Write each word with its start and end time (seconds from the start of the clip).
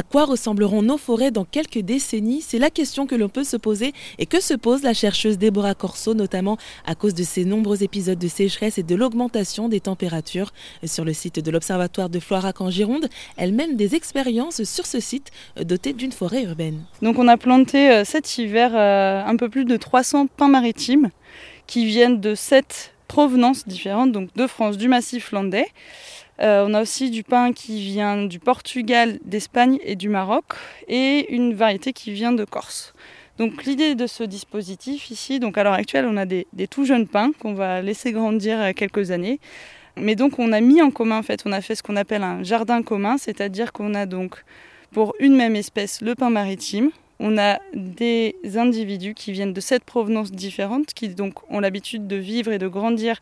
À 0.00 0.02
quoi 0.02 0.24
ressembleront 0.24 0.80
nos 0.80 0.96
forêts 0.96 1.30
dans 1.30 1.44
quelques 1.44 1.80
décennies? 1.80 2.40
C'est 2.40 2.58
la 2.58 2.70
question 2.70 3.06
que 3.06 3.14
l'on 3.14 3.28
peut 3.28 3.44
se 3.44 3.58
poser 3.58 3.92
et 4.18 4.24
que 4.24 4.40
se 4.40 4.54
pose 4.54 4.82
la 4.82 4.94
chercheuse 4.94 5.36
Déborah 5.36 5.74
Corso, 5.74 6.14
notamment 6.14 6.56
à 6.86 6.94
cause 6.94 7.12
de 7.12 7.22
ces 7.22 7.44
nombreux 7.44 7.82
épisodes 7.82 8.18
de 8.18 8.26
sécheresse 8.26 8.78
et 8.78 8.82
de 8.82 8.94
l'augmentation 8.94 9.68
des 9.68 9.80
températures. 9.80 10.54
Sur 10.86 11.04
le 11.04 11.12
site 11.12 11.40
de 11.40 11.50
l'Observatoire 11.50 12.08
de 12.08 12.18
Floirac 12.18 12.62
en 12.62 12.70
Gironde, 12.70 13.10
elle 13.36 13.52
mène 13.52 13.76
des 13.76 13.94
expériences 13.94 14.62
sur 14.62 14.86
ce 14.86 15.00
site 15.00 15.32
doté 15.60 15.92
d'une 15.92 16.12
forêt 16.12 16.44
urbaine. 16.44 16.82
Donc 17.02 17.18
on 17.18 17.28
a 17.28 17.36
planté 17.36 17.90
euh, 17.90 18.04
cet 18.06 18.38
hiver 18.38 18.70
euh, 18.74 19.22
un 19.22 19.36
peu 19.36 19.50
plus 19.50 19.66
de 19.66 19.76
300 19.76 20.28
pins 20.28 20.48
maritimes 20.48 21.10
qui 21.66 21.84
viennent 21.84 22.22
de 22.22 22.34
sept 22.34 22.94
provenances 23.06 23.68
différentes, 23.68 24.12
donc 24.12 24.30
de 24.34 24.46
France, 24.46 24.78
du 24.78 24.88
massif 24.88 25.30
landais. 25.32 25.66
Euh, 26.40 26.64
on 26.66 26.72
a 26.74 26.82
aussi 26.82 27.10
du 27.10 27.22
pain 27.22 27.52
qui 27.52 27.82
vient 27.82 28.24
du 28.24 28.38
Portugal, 28.38 29.18
d'Espagne 29.24 29.78
et 29.82 29.94
du 29.94 30.08
Maroc, 30.08 30.44
et 30.88 31.34
une 31.34 31.54
variété 31.54 31.92
qui 31.92 32.12
vient 32.12 32.32
de 32.32 32.44
Corse. 32.44 32.94
Donc 33.38 33.64
l'idée 33.64 33.94
de 33.94 34.06
ce 34.06 34.24
dispositif 34.24 35.10
ici, 35.10 35.38
donc 35.38 35.58
à 35.58 35.64
l'heure 35.64 35.74
actuelle, 35.74 36.06
on 36.06 36.16
a 36.16 36.26
des, 36.26 36.46
tout 36.68 36.84
jeunes 36.84 37.06
pins 37.06 37.32
qu'on 37.38 37.54
va 37.54 37.82
laisser 37.82 38.12
grandir 38.12 38.74
quelques 38.74 39.10
années. 39.10 39.38
Mais 39.96 40.14
donc 40.14 40.38
on 40.38 40.52
a 40.52 40.60
mis 40.60 40.80
en 40.80 40.90
commun, 40.90 41.18
en 41.18 41.22
fait, 41.22 41.42
on 41.46 41.52
a 41.52 41.60
fait 41.60 41.74
ce 41.74 41.82
qu'on 41.82 41.96
appelle 41.96 42.22
un 42.22 42.42
jardin 42.42 42.82
commun, 42.82 43.18
c'est-à-dire 43.18 43.72
qu'on 43.72 43.94
a 43.94 44.06
donc 44.06 44.44
pour 44.92 45.14
une 45.20 45.36
même 45.36 45.56
espèce 45.56 46.00
le 46.00 46.14
pain 46.14 46.30
maritime, 46.30 46.90
on 47.18 47.36
a 47.36 47.60
des 47.74 48.34
individus 48.56 49.14
qui 49.14 49.32
viennent 49.32 49.52
de 49.52 49.60
sept 49.60 49.84
provenances 49.84 50.32
différentes, 50.32 50.94
qui 50.94 51.08
donc 51.08 51.34
ont 51.50 51.60
l'habitude 51.60 52.06
de 52.06 52.16
vivre 52.16 52.50
et 52.50 52.58
de 52.58 52.66
grandir 52.66 53.20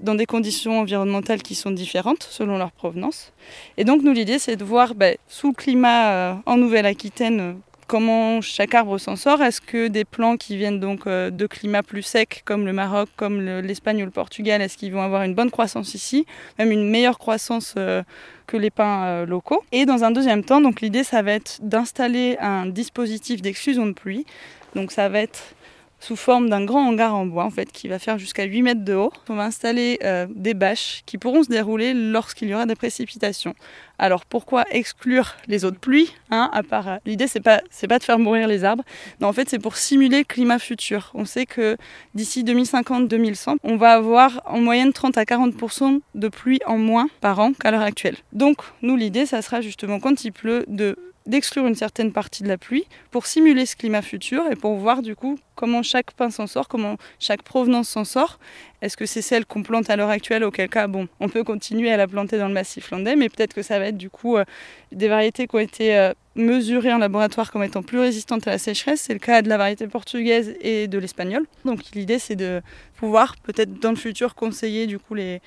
dans 0.00 0.14
des 0.14 0.26
conditions 0.26 0.80
environnementales 0.80 1.42
qui 1.42 1.54
sont 1.54 1.70
différentes 1.70 2.22
selon 2.22 2.58
leur 2.58 2.72
provenance. 2.72 3.32
Et 3.76 3.84
donc 3.84 4.02
nous 4.02 4.12
l'idée 4.12 4.38
c'est 4.38 4.56
de 4.56 4.64
voir 4.64 4.94
ben, 4.94 5.16
sous 5.28 5.48
le 5.48 5.54
climat 5.54 6.10
euh, 6.10 6.34
en 6.46 6.56
Nouvelle-Aquitaine 6.56 7.56
comment 7.86 8.42
chaque 8.42 8.74
arbre 8.74 8.98
s'en 8.98 9.16
sort. 9.16 9.40
Est-ce 9.40 9.62
que 9.62 9.88
des 9.88 10.04
plants 10.04 10.36
qui 10.36 10.56
viennent 10.58 10.78
donc 10.78 11.06
euh, 11.06 11.30
de 11.30 11.46
climats 11.46 11.82
plus 11.82 12.02
secs 12.02 12.42
comme 12.44 12.66
le 12.66 12.74
Maroc, 12.74 13.08
comme 13.16 13.40
l'Espagne 13.40 14.02
ou 14.02 14.04
le 14.04 14.10
Portugal, 14.10 14.60
est-ce 14.60 14.76
qu'ils 14.76 14.92
vont 14.92 15.00
avoir 15.02 15.22
une 15.22 15.34
bonne 15.34 15.50
croissance 15.50 15.94
ici, 15.94 16.26
même 16.58 16.70
une 16.70 16.88
meilleure 16.88 17.18
croissance 17.18 17.74
euh, 17.78 18.02
que 18.46 18.58
les 18.58 18.70
pins 18.70 19.24
locaux? 19.24 19.64
Et 19.72 19.86
dans 19.86 20.04
un 20.04 20.10
deuxième 20.10 20.44
temps, 20.44 20.60
l'idée 20.82 21.02
ça 21.02 21.22
va 21.22 21.32
être 21.32 21.58
d'installer 21.62 22.36
un 22.40 22.66
dispositif 22.66 23.40
d'exclusion 23.40 23.86
de 23.86 23.92
pluie. 23.92 24.26
Donc 24.74 24.92
ça 24.92 25.08
va 25.08 25.20
être 25.20 25.54
sous 26.00 26.16
forme 26.16 26.48
d'un 26.48 26.64
grand 26.64 26.86
hangar 26.88 27.14
en 27.14 27.26
bois 27.26 27.44
en 27.44 27.50
fait 27.50 27.72
qui 27.72 27.88
va 27.88 27.98
faire 27.98 28.18
jusqu'à 28.18 28.44
8 28.44 28.62
mètres 28.62 28.84
de 28.84 28.94
haut. 28.94 29.12
On 29.28 29.34
va 29.34 29.44
installer 29.44 29.98
euh, 30.04 30.26
des 30.30 30.54
bâches 30.54 31.02
qui 31.06 31.18
pourront 31.18 31.42
se 31.42 31.48
dérouler 31.48 31.94
lorsqu'il 31.94 32.48
y 32.48 32.54
aura 32.54 32.66
des 32.66 32.74
précipitations. 32.74 33.54
Alors 33.98 34.24
pourquoi 34.24 34.64
exclure 34.70 35.34
les 35.48 35.64
eaux 35.64 35.70
de 35.70 35.76
pluie 35.76 36.14
hein, 36.30 36.50
à 36.52 36.62
part 36.62 36.88
euh, 36.88 36.96
l'idée 37.04 37.26
c'est 37.26 37.40
pas 37.40 37.62
c'est 37.70 37.88
pas 37.88 37.98
de 37.98 38.04
faire 38.04 38.18
mourir 38.18 38.46
les 38.46 38.64
arbres. 38.64 38.84
Non, 39.20 39.28
en 39.28 39.32
fait 39.32 39.48
c'est 39.48 39.58
pour 39.58 39.76
simuler 39.76 40.18
le 40.18 40.24
climat 40.24 40.58
futur. 40.58 41.10
On 41.14 41.24
sait 41.24 41.46
que 41.46 41.76
d'ici 42.14 42.44
2050-2100, 42.44 43.56
on 43.64 43.76
va 43.76 43.92
avoir 43.92 44.42
en 44.46 44.60
moyenne 44.60 44.92
30 44.92 45.18
à 45.18 45.24
40% 45.24 46.00
de 46.14 46.28
pluie 46.28 46.60
en 46.66 46.78
moins 46.78 47.08
par 47.20 47.40
an 47.40 47.52
qu'à 47.52 47.70
l'heure 47.70 47.82
actuelle. 47.82 48.16
Donc 48.32 48.58
nous 48.82 48.96
l'idée 48.96 49.26
ça 49.26 49.42
sera 49.42 49.60
justement 49.60 49.98
quand 49.98 50.24
il 50.24 50.32
pleut 50.32 50.64
de 50.68 50.96
d'exclure 51.28 51.66
une 51.66 51.76
certaine 51.76 52.12
partie 52.12 52.42
de 52.42 52.48
la 52.48 52.58
pluie 52.58 52.84
pour 53.12 53.26
simuler 53.26 53.66
ce 53.66 53.76
climat 53.76 54.02
futur 54.02 54.42
et 54.50 54.56
pour 54.56 54.74
voir 54.74 55.02
du 55.02 55.14
coup 55.14 55.38
comment 55.54 55.82
chaque 55.82 56.12
pain 56.12 56.30
s'en 56.30 56.46
sort, 56.46 56.68
comment 56.68 56.96
chaque 57.20 57.42
provenance 57.42 57.88
s'en 57.88 58.04
sort. 58.04 58.38
Est-ce 58.80 58.96
que 58.96 59.06
c'est 59.06 59.22
celle 59.22 59.44
qu'on 59.44 59.62
plante 59.62 59.90
à 59.90 59.96
l'heure 59.96 60.08
actuelle, 60.08 60.44
auquel 60.44 60.68
cas, 60.68 60.86
bon, 60.86 61.08
on 61.20 61.28
peut 61.28 61.44
continuer 61.44 61.92
à 61.92 61.96
la 61.96 62.06
planter 62.06 62.38
dans 62.38 62.48
le 62.48 62.54
massif 62.54 62.90
landais, 62.90 63.16
mais 63.16 63.28
peut-être 63.28 63.54
que 63.54 63.62
ça 63.62 63.78
va 63.78 63.86
être 63.86 63.96
du 63.96 64.08
coup 64.08 64.36
euh, 64.36 64.44
des 64.92 65.08
variétés 65.08 65.46
qui 65.46 65.56
ont 65.56 65.60
été 65.60 65.96
euh, 65.96 66.12
mesurées 66.38 66.92
en 66.92 66.98
laboratoire 66.98 67.52
comme 67.52 67.62
étant 67.62 67.82
plus 67.82 67.98
résistantes 67.98 68.46
à 68.48 68.52
la 68.52 68.58
sécheresse. 68.58 69.02
C'est 69.02 69.12
le 69.12 69.18
cas 69.18 69.42
de 69.42 69.48
la 69.48 69.58
variété 69.58 69.86
portugaise 69.86 70.54
et 70.60 70.88
de 70.88 70.98
l'espagnol. 70.98 71.44
Donc 71.64 71.80
l'idée, 71.94 72.18
c'est 72.18 72.36
de 72.36 72.62
pouvoir 72.96 73.36
peut-être 73.42 73.78
dans 73.80 73.90
le 73.90 73.96
futur 73.96 74.34
conseiller 74.34 74.86
du 74.86 74.98
coup 74.98 75.14
les, 75.14 75.40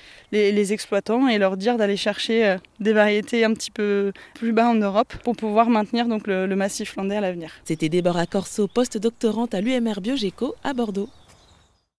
exploitants 0.73 1.27
et 1.27 1.37
leur 1.37 1.57
dire 1.57 1.77
d'aller 1.77 1.97
chercher 1.97 2.45
euh, 2.45 2.57
des 2.79 2.93
variétés 2.93 3.43
un 3.43 3.53
petit 3.53 3.71
peu 3.71 4.11
plus 4.35 4.51
bas 4.53 4.69
en 4.69 4.75
Europe 4.75 5.13
pour 5.23 5.35
pouvoir 5.35 5.69
maintenir 5.69 6.05
donc 6.07 6.27
le, 6.27 6.45
le 6.45 6.55
massif 6.55 6.95
landais 6.95 7.15
à 7.15 7.21
l'avenir. 7.21 7.51
C'était 7.63 7.89
Déborah 7.89 8.27
Corso, 8.27 8.67
post-doctorante 8.67 9.53
à 9.53 9.61
l'UMR 9.61 10.01
Biogéco 10.01 10.55
à 10.63 10.73
Bordeaux. 10.73 11.09